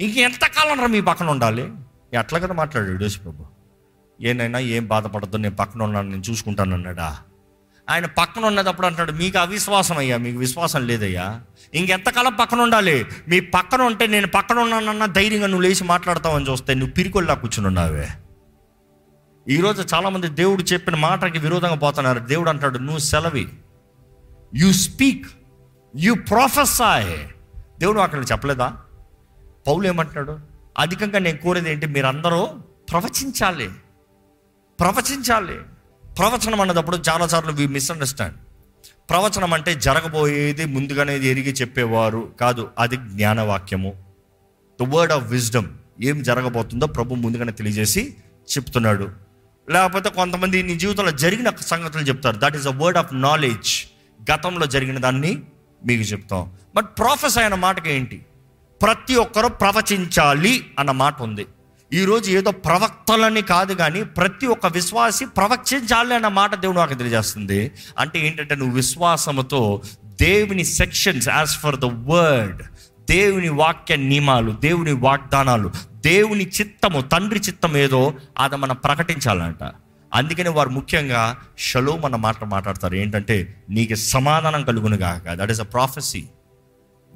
[0.00, 1.72] ఇంకెంతకాలం రా మీ పక్కన ఉండాలి?
[2.12, 3.45] ఎట్లా కదా మాట్లాడాడు యేసు ప్రభు
[4.20, 7.18] ఏనైనా ఏం బాధపడద్దు నేను పక్కన ఉన్నాను నేను చూసుకుంటాను అన్నాడా?
[7.90, 11.40] ఆయన పక్కన ఉన్నదప్పుడు అంటాడు మీకు అవిశ్వాసం అయ్యా మీకు విశ్వాసం లేదయ్యా.
[11.74, 16.94] ఇంకెంతకాలం పక్కన ఉండాలి మీ పక్కన ఉంటే నేను పక్కన ఉన్నానన్న ధైర్యంగా నువ్వు లేచి మాట్లాడతావని చూస్తే నువ్వు
[16.94, 18.08] పిరికొల్లా కూర్చుని ఉన్నావే
[19.48, 22.18] ఈరోజు చాలామంది దేవుడు చెప్పిన మాటకి విరోధంగా పోతున్నారు.
[22.18, 23.48] దేవుడు అంటాడు నువ్వు సెలవి.
[24.54, 25.26] యు స్పీక్
[25.96, 27.18] యు ప్రొఫెసాయ్
[27.80, 28.76] దేవుడు అక్కడ చెప్పలేదా?
[29.66, 30.38] పౌలు ఏమంటున్నాడు?
[30.78, 31.86] అధికంగా నేను కోరేది ఏంటి?
[31.86, 32.46] మీరందరూ
[32.90, 33.70] ప్రవచించాలి.
[34.80, 35.58] ప్రవచించాలి.
[36.18, 38.36] ప్రవచనం అన్నదప్పుడు చాలాసార్లు వి మిస్అండర్స్టాండ్.
[39.10, 42.70] ప్రవచనం అంటే జరగబోయేది ముందుగానే ఎరిగి చెప్పేవారు కాదు.
[42.78, 44.04] అది జ్ఞానవాక్యము.
[44.82, 45.66] ద వర్డ్ ఆఫ్ విజ్డమ్
[46.02, 48.16] ఏం జరగబోతుందో ప్రభు ముందుగానే తెలియజేసి
[48.50, 49.08] చెప్తున్నాడు.
[49.70, 52.36] లేకపోతే కొంతమంది నీ జీవితంలో జరిగిన సంగతులు చెప్తారు.
[52.38, 53.86] That is a word of knowledge
[54.32, 55.42] గతంలో జరిగిన దాన్ని
[55.86, 56.52] మీకు చెప్తాం.
[56.76, 58.26] బట్ ప్రాఫెస్ అయిన మాటకి ఏంటి
[58.82, 61.46] ప్రతి ఒక్కరూ ప్రవచించాలి అన్న మాట ఉంది.
[61.92, 67.72] ఈరోజు ఏదో ప్రవక్తలని కాదు కానీ ప్రతి ఒక్క విశ్వాసి ప్రవచించాలి అన్న మాట దేవుడు నాకు తెలియజేస్తుంది.
[67.98, 72.62] అంటే ఏంటంటే నువ్వు విశ్వాసముతో దేవుని sections as for the word
[73.10, 79.70] దేవుని వాక్య నియమాలు దేవుని వాగ్దానాలు దేవుని చిత్తము తండ్రి చిత్తం ఏదో అది మనం ప్రకటించాలంట.
[80.14, 82.94] అందుకని వారు ముఖ్యంగా షలోమ్ అన్న మాట మాట్లాడతారు.
[82.94, 86.24] ఏంటంటే నీకు సమాధానం కలుగునుగాక దట్ ఈస్ అ ప్రాఫెసీ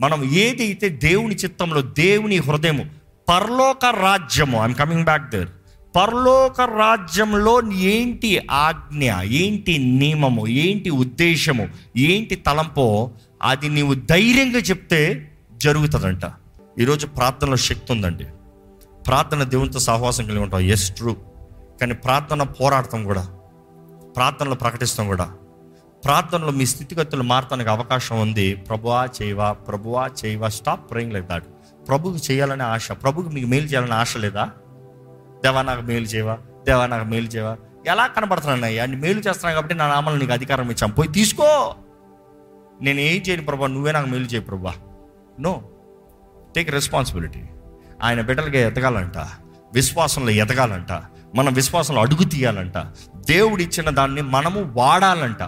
[0.01, 3.00] మనం ఏదైతే దేవుని చిత్తంలో దేవుని హృదయము
[3.31, 5.49] పరలోక రాజ్యము ఐఎమ్ కమింగ్ బ్యాక్ దర్
[5.97, 13.11] పరలోక రాజ్యంలో ఏంటి ఆజ్ఞ ఏంటి నియమము ఏంటి ఉద్దేశము ఏంటి తలంపో
[13.43, 16.21] అది నీవు ధైర్యంగా చెప్తే జరుగుతుందంట.
[16.79, 18.25] ఈరోజు ప్రార్థనలో శక్తి ఉందండి.
[19.07, 20.61] ప్రార్థన దేవునితో సహవాసం కలిగి ఉంటాం.
[20.61, 21.17] ఎస్ ట్రూ
[21.81, 23.29] కానీ ప్రార్థన పోరాడతాం కూడా.
[24.17, 25.33] ప్రార్థనలు ప్రకటిస్తాం కూడా.
[26.05, 28.55] ప్రార్థనలో మీ స్థితిగతులు మారటానికి అవకాశం ఉంది.
[28.55, 31.45] ప్రభువా చేయవా ప్రభువా చేయవా స్టాప్ ప్రేయింగ్ లైక్ దాట్
[31.91, 34.51] ప్రభుకి చేయాలనే ఆశ ప్రభుకి మీకు మేలు చేయాలనే ఆశ లేదా?
[35.43, 36.39] దేవా నాకు మేలు చేయవా?
[36.67, 37.57] దేవా నాకు మేలు చేయవా?
[37.87, 40.91] ఎలా కనబడుతున్నాను అయ్యా నీ మేలు చేస్తున్నాను కాబట్టి నా నామలు నీకు అధికారం ఇచ్చాం.
[40.91, 41.75] పోయి తీసుకో.
[42.83, 43.67] నేను ఏం చేయను ప్రభా?
[43.67, 44.75] నువ్వే నాకు మేలు చేయి ప్రభా.
[45.41, 45.63] నో.
[46.57, 47.43] Take responsibility.
[48.03, 49.19] ఆయన బిడ్డలుగా ఎదగాలంట.
[49.75, 50.93] విశ్వాసంలో ఎదగాలంట.
[51.35, 52.79] మనం విశ్వాసంలో అడుగు తీయాలంట.
[53.17, 55.43] దేవుడు ఇచ్చిన దాన్ని మనము వాడాలంట.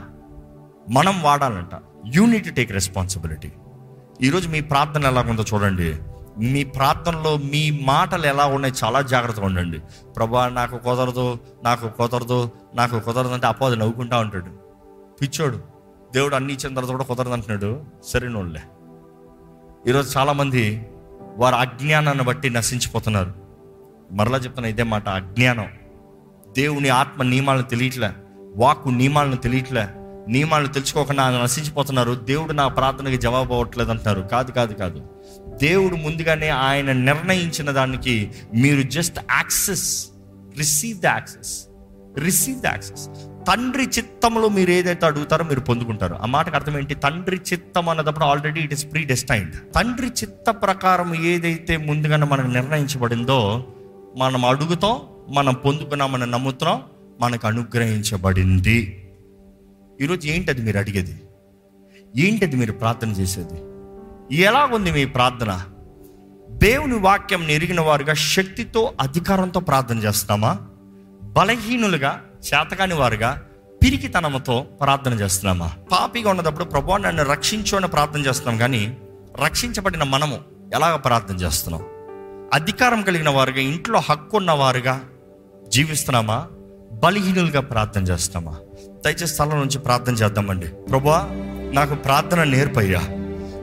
[0.91, 1.83] మనం వాడాలంట.
[2.15, 3.53] యూనిట్ టేక్ రెస్పాన్సిబిలిటీ
[4.23, 5.99] ఈరోజు మీ ప్రార్థన ఎలా ఉందో చూడండి.
[6.39, 9.81] మీ ప్రార్థనలో మీ మాటలు ఎలా ఉన్నాయి చాలా జాగ్రత్తగా ఉండండి.
[10.17, 14.47] ప్రభా నాకు కుదరదు నాకు కుదరదు నాకు కుదరదు అంటే అపోది నవ్వుకుంటా ఉంటాడు.
[15.23, 15.61] పిచ్చోడు
[16.15, 17.85] దేవుడు అన్ని ఇచ్చిన తర్వాత కూడా కుదరదు అంటున్నాడు.
[18.05, 18.61] సరేనోళ్ళే
[19.89, 20.87] ఈరోజు చాలామంది
[21.37, 23.35] వారి అజ్ఞానాన్ని బట్టి నశించిపోతున్నారు.
[24.13, 25.69] మరలా చెప్తున్నా ఇదే మాట అజ్ఞానం.
[26.57, 28.11] దేవుని ఆత్మ నియమాలను తెలియట్లే
[28.57, 29.89] వాక్కు నియమాలను తెలియట్లే.
[30.29, 32.15] నియమాలు తెలుసుకోకుండా నశించిపోతున్నారు.
[32.15, 35.03] దేవుడు నా ప్రార్థనకి జవాబు అవ్వట్లేదు అంటున్నారు కాదు కాదు కాదు.
[35.63, 40.07] దేవుడు ముందుగానే ఆయన నిర్ణయించిన దానికి మీరు just access
[40.59, 41.67] receive the access
[42.19, 43.09] receive the access
[43.49, 46.15] తండ్రి చిత్తంలో మీరు ఏదైతే అడుగుతారో మీరు పొందుకుంటారు.
[46.15, 46.95] ఆ మాటకు అర్థం ఏంటి?
[46.95, 53.67] తండ్రి చిత్తం అన్నదప్పుడు already it is pre destined తండ్రి చిత్త ప్రకారం ఏదైతే ముందుగానే మనకు నిర్ణయించబడిందో
[54.17, 56.83] మనం అడుగుతాం మనం పొందుకున్నామని నమ్ముతున్నాం
[57.21, 59.02] మనకు అనుగ్రహించబడింది.
[60.03, 61.23] ఈరోజు ఏంటది మీరు అడిగేది?
[62.17, 63.59] ఏంటది మీరు ప్రార్థన చేసేది?
[64.43, 65.65] ఎలా ఉంది మీ ప్రార్థన?
[66.49, 70.59] దేవుని వాక్యం ఎరిగిన వారుగా శక్తితో అధికారంతో ప్రార్థన చేస్తామా
[71.23, 73.43] బలహీనులుగా చేతకాని వారుగా
[73.85, 75.73] పిరికితనంతో ప్రార్థన చేస్తున్నామా?
[75.93, 78.97] పాపిగా ఉన్నప్పుడు ప్రభా నన్ను రక్షించు అని ప్రార్థన చేస్తున్నాం కానీ
[79.45, 80.41] రక్షించబడిన మనము
[80.75, 81.85] ఎలాగ ప్రార్థన చేస్తున్నాం?
[82.53, 85.01] అధికారం కలిగిన వారుగా ఇంట్లో హక్కు ఉన్న వారుగా
[85.69, 86.49] జీవిస్తున్నామా?
[86.93, 88.57] బలహీనులుగా ప్రార్థన చేస్తామా
[89.05, 90.67] దయచేసి స్థలం నుంచి ప్రార్థన చేద్దామండి.
[90.67, 91.29] ప్రభా
[91.75, 93.01] నాకు ప్రార్థన నేర్పయ్యా.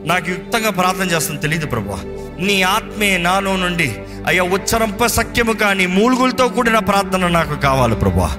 [0.04, 1.98] నాకు యుక్తంగా ప్రార్థన చేస్తుంది తెలియదు ప్రభా
[2.38, 8.36] నీ ఆత్మే నాలో నుండి అయ్యా ఉచ్చరంప సఖ్యము కానీ మూలుగులతో కూడిన ప్రార్థన నాకు కావాలి ప్రభా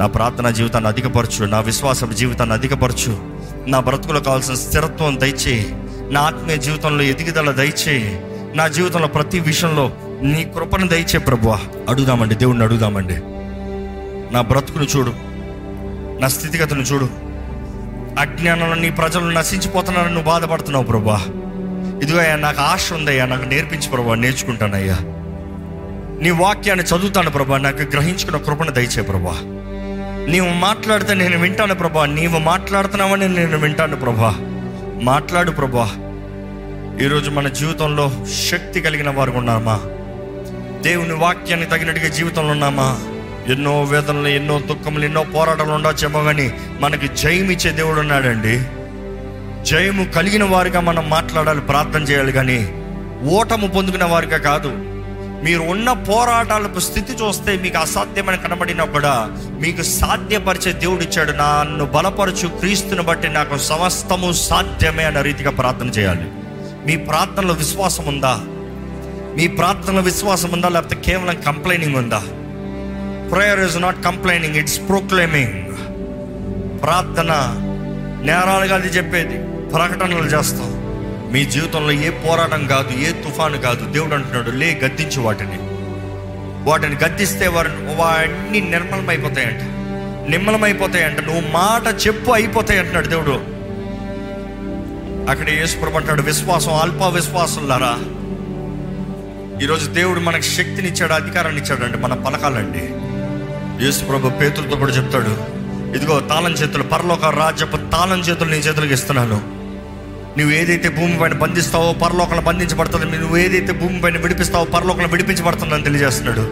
[0.00, 3.18] నా ప్రార్థన జీవితాన్ని అధికపరచు నా విశ్వాస జీవితాన్ని అధికపరచు.
[3.66, 5.66] నా బ్రతుకులో కావాల్సిన స్థిరత్వం దయచేయి.
[6.12, 8.22] నా ఆత్మీయ జీవితంలో ఎదుగుదల దయచేయి.
[8.56, 9.90] నా జీవితంలో ప్రతి విషయంలో
[10.22, 11.58] నీ కృపను దయచే ప్రభువ.
[11.88, 13.16] అడుగుదామండి దేవుణ్ణి అడుగుదామండి.
[14.34, 15.33] నా బ్రతుకును చూడు.
[16.20, 17.08] నా స్థితిగతులు చూడు.
[18.18, 21.20] అజ్ఞానంలో నీ ప్రజలు నశించిపోతున్నారని నువ్వు బాధపడుతున్నావు ప్రభా.
[22.02, 24.96] ఇదిగోయ్యా నాకు ఆశ ఉందయ్యా నాకు నేర్పించు ప్రభా నేర్చుకుంటానయ్యా
[26.22, 29.38] నీ వాక్యాన్ని చదువుతాను ప్రభా నాకు గ్రహించుకున్న కృపణ దయచే ప్రభా.
[30.28, 34.34] నీవు మాట్లాడితే నేను వింటాను ప్రభా నీవు మాట్లాడుతున్నావని నేను వింటాను ప్రభా.
[35.02, 35.90] మాట్లాడు ప్రభా.
[37.02, 38.12] ఈరోజు మన జీవితంలో
[38.50, 39.80] శక్తి కలిగిన వారు ఉన్నామా?
[40.80, 43.13] దేవుని వాక్యాన్ని తగినట్టుగా జీవితంలో ఉన్నామా?
[43.48, 48.58] ఎన్నో వేదనలు ఎన్నో దుఃఖములు ఎన్నో పోరాటాలు ఉండొచ్చేమో కానీ మనకి జయం ఇచ్చే దేవుడు ఉన్నాడండి.
[49.64, 52.72] జయము కలిగిన వారిగా మనం మాట్లాడాలి ప్రార్థన చేయాలి కానీ
[53.28, 54.68] ఓటము పొందుకున్న వారిగా కాదు.
[55.44, 59.30] మీరు ఉన్న పోరాటాల స్థితి చూస్తే మీకు అసాధ్యమని కనబడినా కూడా
[59.60, 61.32] మీకు సాధ్యపరిచే దేవుడు ఇచ్చాడు.
[61.32, 66.26] నన్ను బలపరచు క్రీస్తుని బట్టి నాకు సమస్తము సాధ్యమే అన్న రీతిగా ప్రార్థన చేయాలి.
[66.86, 68.40] మీ ప్రార్థనలో విశ్వాసం ఉందా
[69.36, 72.22] మీ ప్రార్థనలో విశ్వాసం ఉందా లేకపోతే కేవలం కంప్లైనింగ్ ఉందా?
[73.34, 75.64] Prayer is not complaining it's proclaiming
[76.82, 77.26] ప్రార్థన
[78.24, 79.38] నేరాలుగా అది చెప్పేది
[79.70, 80.84] ప్రకటనలు చేస్తాం.
[81.32, 85.58] మీ జీవితంలో ఏ పోరాటం కాదు ఏ తుఫాను కాదు దేవుడు అంటున్నాడు లే గద్దించు వాటిని.
[86.70, 89.62] వాటిని గద్దిస్తే వారిని వాడిని నిర్మలమైపోతాయంట.
[90.30, 91.20] నిమ్మలమైపోతాయంట.
[91.20, 93.40] నువ్వు మాట చెప్పు అయిపోతాయి అంటున్నాడు దేవుడు.
[95.30, 97.98] అక్కడ యేసుప్రభు విశ్వాసం అల్ప విశ్వాసంలారా.
[99.62, 103.03] ఈరోజు దేవుడు మనకు శక్తినిచ్చాడు అధికారాన్ని ఇచ్చాడు అండి మన పలకాలండి.
[103.82, 105.32] యేసుప్రభు పేతులతో కూడా చెప్తాడు
[105.96, 109.38] ఇదిగో తాళం చేతులు పరలోక రాజ్యపు తాళం చేతులు నీ చేతులకు ఇస్తున్నాను.
[110.38, 116.44] నువ్వు ఏదైతే భూమి పైన బంధిస్తావో పరలోకంలో బంధించబడుతుంది నువ్వు ఏదైతే భూమి పైన విడిపిస్తావో పరలోకంలో విడిపించబడుతుందని తెలియజేస్తున్నాడు.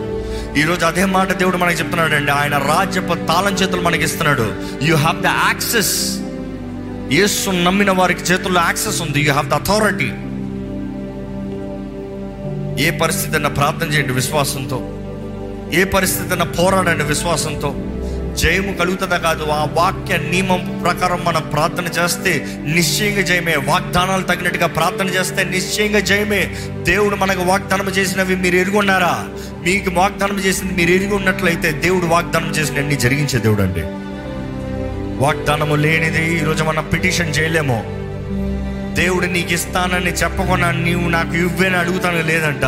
[0.61, 4.47] ఈరోజు అదే మాట దేవుడు మనకి చెప్తున్నాడు అండి ఆయన రాజ్యపు తాళం చేతులు మనకి ఇస్తున్నాడు.
[4.89, 5.95] You have the access
[7.19, 9.21] Yesu నమ్మిన వారికి చేతుల్లో యాక్సెస్ ఉంది.
[9.21, 10.11] యూ హ్యావ్ ద అథారిటీ
[12.85, 14.79] ఏ పరిస్థితి అయినా ప్రార్థన చేయండి విశ్వాసంతో.
[15.73, 17.75] ఏ పరిస్థితిన పోరాడండి విశ్వాసంతో?
[18.35, 19.45] జయము కలుగుతుందా కాదు?
[19.45, 23.57] ఆ వాక్య నియమం ప్రకారం మనం ప్రార్థన చేస్తే నిశ్చయంగా జయమే.
[23.57, 26.55] వాగ్దానాలు తగినట్టుగా ప్రార్థన చేస్తే నిశ్చయంగా జయమే.
[26.83, 29.25] దేవుడు మనకు వాగ్దానం చేసినవి మీరు ఎరుగున్నారా
[29.65, 33.83] మీకు వాగ్దానం చేసింది మీరు ఎరిగి ఉన్నట్లయితే దేవుడు వాగ్దానం చేసిన అన్ని జరిగించే దేవుడు అండి
[35.25, 37.85] వాగ్దానము లేనిది ఈరోజు మనం పిటిషన్ చేయలేము.
[38.95, 42.65] దేవుడు నీకు ఇస్తానని చెప్పకుండా నీవు నాకు ఇవ్వని అడుగుతాను లేదంట.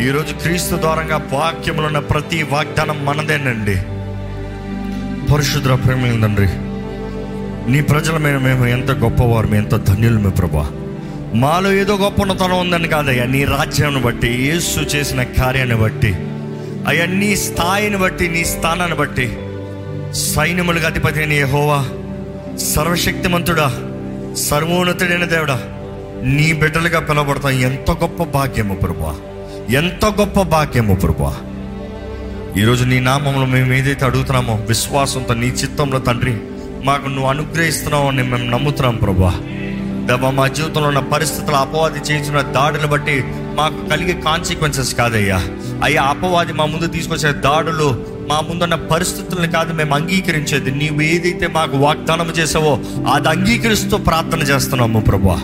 [0.00, 3.74] ఈరోజు క్రీస్తు ద్వారంగా వాక్యములున్న ప్రతి వాగ్దానం మనదేనండి.
[5.32, 6.46] పరిశుద్ర ప్రేమ తండ్రి
[7.72, 10.70] నీ ప్రజల మీద మేము ఎంత గొప్పవారు మేము ఎంత ధన్యులమే ప్రభా.
[11.34, 16.14] మాలో ఏదో గొప్పతనం ఉందని కాదయ్యా నీ రాజ్యాన్ని బట్టి యేసు చేసిన కార్యాన్ని బట్టి
[16.88, 19.36] అయ్యా నీ స్థాయిని బట్టి నీ స్థానాన్ని బట్టి
[20.12, 21.84] సైన్యములకు అధిపతి అయిన హోవా
[22.58, 23.72] సర్వశక్తిమంతుడా
[24.34, 25.60] సర్వోన్నతుడైన దేవుడా
[26.24, 29.16] నీ బిడ్డలుగా పిలవబడతాం ఎంత గొప్ప భాగ్యము ప్రభా.
[29.70, 31.32] ఎంత గొప్ప భాగ్యము ప్రభా
[32.56, 36.34] ఈరోజు నీ నామంలో మేము ఏదైతే అడుగుతున్నామో విశ్వాసంతో నీ చిత్తంలో తండ్రి
[36.84, 39.34] మాకు నువ్వు అనుగ్రహిస్తున్నావు అని మేము నమ్ముతున్నాం ప్రభా
[40.06, 45.40] దేవా మా జీవితంలో ఉన్న పరిస్థితులు అపవాది చేసిన దాడులు బట్టి మాకు కలిగే కాన్సిక్వెన్సెస్ కాదయ్యా.
[45.84, 50.70] అయ్యా అపవాది మా ముందు తీసుకొచ్చే దాడులు మా ముందున్న పరిస్థితులను కాదు మేము అంగీకరించేది.
[50.70, 52.78] నీవు ఏదైతే మాకు వాగ్దానం చేసావో
[53.14, 55.38] అది అంగీకరిస్తూ ప్రార్థన చేస్తున్నాము ప్రభా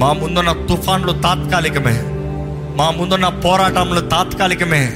[0.00, 1.96] మా ముందున్న తుఫాన్లు తాత్కాలికమే.
[2.78, 4.92] మా ముందున్న పోరాటంలో తాత్కాలికమే.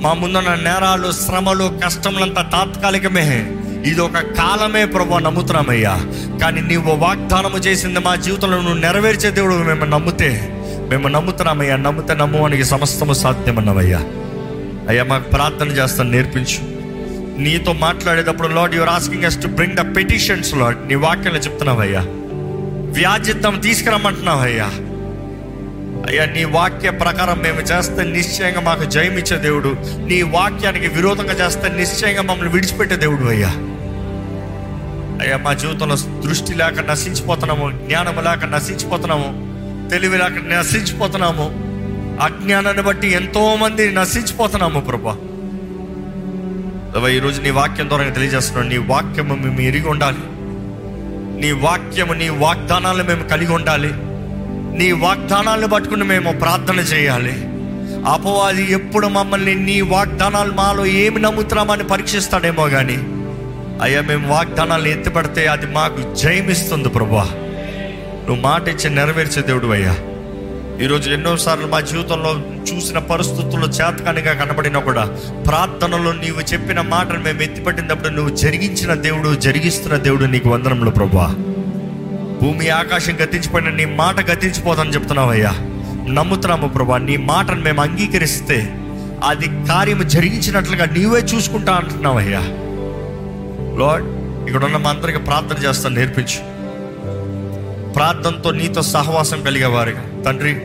[0.00, 3.46] మా ముందున్న నేరాలు శ్రమలు కష్టములంతా తాత్కాలికమే.
[3.86, 6.00] ఇది ఒక కాలమే ప్రభు నమ్ముతున్నామయ్యా.
[6.42, 10.48] కానీ నీవు వాగ్దానము చేసింది మా జీవితంలో నువ్వు నెరవేర్చే దేవుడు మేము నమ్మితే
[10.90, 11.76] మేము నమ్ముతున్నామయ్యా.
[11.76, 13.98] నమ్మితే నమ్మువానికి సమస్తము సాధ్యమన్నవయ్యా.
[14.88, 16.58] అయ్యా మాకు ప్రార్థన చేస్తాను నేర్పించు.
[17.40, 22.00] నీతో మాట్లాడేటప్పుడు Lord you're asking us to bring the petitions Lord నీ వాక్యంలో చెప్తున్నావయ్యా.
[23.00, 24.70] వ్యాజ్యత్వం తీసుకురమ్మంటున్నావయ్యా.
[26.08, 29.76] అయ్యా నీ వాక్య ప్రకారం మేము చేస్తే నిశ్చయంగా మాకు జయమిచ్చే దేవుడు.
[29.96, 33.48] నీ వాక్యానికి విరోధంగా చేస్తే నిశ్చయంగా మమ్మల్ని విడిచిపెట్టే దేవుడు అయ్యా.
[35.22, 39.54] అయ్యా మా జీవితంలో దృష్టి లేక నశించిపోతున్నాము జ్ఞానం లేక నశించిపోతున్నాము
[39.90, 41.44] తెలివి లేక నశించిపోతున్నాము
[42.22, 45.16] అజ్ఞానాన్ని బట్టి ఎంతో మంది నశించిపోతున్నాము ప్రభా.
[47.08, 50.18] ఈరోజు నీ వాక్యం ద్వారా తెలియజేస్తున్నాను నీ వాక్యము మేము ఎరిగి ఉండాలి.
[51.40, 53.92] నీ వాక్యము నీ వాగ్దానాలు మేము కలిగి ఉండాలి.
[54.74, 57.34] నీ వాగ్దానాలను పట్టుకుని మేము ప్రార్థన చేయాలి.
[58.08, 62.98] అపవాది ఎప్పుడు మమ్మల్ని నీ వాగ్దానాలు మాలో ఏమి నమ్ముతున్నామని పరీక్షిస్తాడేమో కానీ
[63.82, 67.24] అయ్యా మేము వాగ్దానాలు ఎత్తిపడితే అది మాకు జయమిస్తుంది ప్రభా.
[68.26, 69.94] నువ్వు మాట ఇచ్చి నెరవేర్చే దేవుడు అయ్యా.
[70.84, 72.30] ఈరోజు ఎన్నోసార్లు మా జీవితంలో
[72.72, 75.04] చూసిన పరిస్థితుల్లో చేతకానిగా కనబడినా కూడా
[75.46, 81.26] ప్రార్థనలో నీవు చెప్పిన మాటను మేము ఎత్తిపట్టినప్పుడు నువ్వు జరిగించిన దేవుడు జరిగిస్తున్న దేవుడు నీకు వందనములు ప్రభా.
[82.44, 85.50] భూమి ఆకాశం గతించిపోయిన నీ మాట గతించిపోదని చెప్తున్నావయ్యా.
[86.08, 88.74] నమ్ముతున్నాము ప్రభా నీ మాటను మేము అంగీకరిస్తే
[89.24, 92.40] అది కార్యం జరిగించినట్లుగా నీవే చూసుకుంటా అంటున్నావయ్యా.
[93.78, 94.06] లార్డ్
[94.48, 96.38] ఇక్కడ ఉన్న మా అందరికి ప్రార్థన చేస్తాను నేర్పించు.
[97.92, 100.22] ప్రార్థనతో నీతో సహవాసం కలిగే వారిగా.
[100.26, 100.60] తండ్రి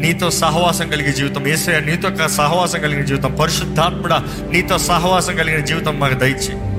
[0.00, 4.12] నీతో సహవాసం కలిగే జీవితం ఏసయ నీతో సహవాసం కలిగిన జీవితం పరిశుద్ధాత్ముడ
[4.50, 6.75] నీతో సహవాసం కలిగిన జీవితం మాకు దయచేయి.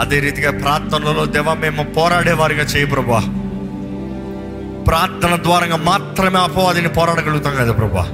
[0.00, 3.18] అదే రీతిగా ప్రార్థనలో దేవ మేము పోరాడేవారిగా చేయి ప్రభా
[4.84, 8.06] ప్రార్థన ద్వారంగా మాత్రమే అపవాదిని పోరాడగలుగుతాం కదా ప్రభా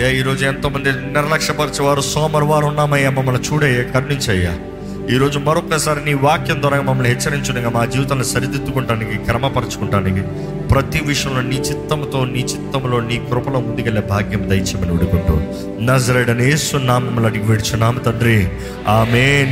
[0.00, 4.52] ఏ ఈరోజు ఎంతోమంది నిర్లక్ష్యపరిచేవారు సోమవారం ఉన్నామయ్యా మమ్మల్ని చూడయ్యా కరుణించయ్యా.
[5.14, 10.20] ఈరోజు మరొకసారి నీ వాక్యం ద్వారా మమ్మల్ని హెచ్చరించునిగా మా జీవితాన్ని సరిదిద్దుకుంటానికి క్రమపరచుకుంటానికి
[10.68, 15.40] ప్రతి విషయంలో నీ చిత్తంతో నీ చిత్తంలో నీ కృపలో ముందుకెళ్ళే భాగ్యం దయచేమని విడుకుంటూ
[15.84, 18.48] నజరడనేస్తున్నాము మమ్మల్ని అడిగి విడుచున్నాము తండ్రి.
[18.88, 19.44] ఆమె